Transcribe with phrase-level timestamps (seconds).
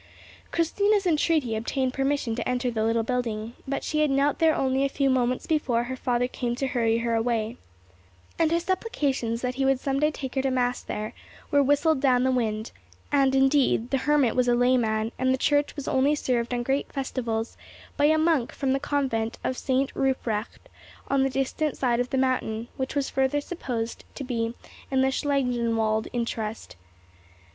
[0.49, 4.83] Christina's entreaty obtained permission to enter the little building, but she had knelt there only
[4.83, 7.57] a few moments before her father came to hurry her away,
[8.39, 11.13] and her supplications that he would some day take her to mass there
[11.51, 12.71] were whistled down the wind;
[13.11, 16.91] and indeed the hermit was a layman, and the church was only served on great
[16.91, 17.55] festivals
[17.95, 19.91] by a monk from the convent of St.
[19.93, 20.67] Ruprecht,
[21.09, 24.55] on the distant side of the mountain, which was further supposed to be
[24.89, 26.75] in the Schlangenwald interest.